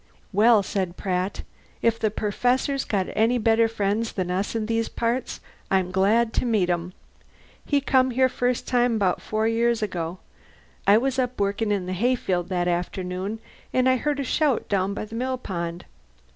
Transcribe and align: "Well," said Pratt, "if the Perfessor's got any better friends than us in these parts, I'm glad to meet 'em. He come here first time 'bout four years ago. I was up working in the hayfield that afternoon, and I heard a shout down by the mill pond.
"Well," 0.33 0.63
said 0.63 0.97
Pratt, 0.97 1.43
"if 1.83 1.99
the 1.99 2.09
Perfessor's 2.09 2.85
got 2.85 3.09
any 3.15 3.37
better 3.37 3.67
friends 3.67 4.13
than 4.13 4.31
us 4.31 4.55
in 4.55 4.65
these 4.65 4.89
parts, 4.89 5.39
I'm 5.69 5.91
glad 5.91 6.33
to 6.33 6.43
meet 6.43 6.71
'em. 6.71 6.93
He 7.63 7.81
come 7.81 8.09
here 8.09 8.27
first 8.27 8.67
time 8.67 8.97
'bout 8.97 9.21
four 9.21 9.47
years 9.47 9.83
ago. 9.83 10.17
I 10.87 10.97
was 10.97 11.19
up 11.19 11.39
working 11.39 11.71
in 11.71 11.85
the 11.85 11.93
hayfield 11.93 12.49
that 12.49 12.67
afternoon, 12.67 13.37
and 13.71 13.87
I 13.87 13.97
heard 13.97 14.19
a 14.19 14.23
shout 14.23 14.67
down 14.67 14.95
by 14.95 15.05
the 15.05 15.13
mill 15.13 15.37
pond. 15.37 15.85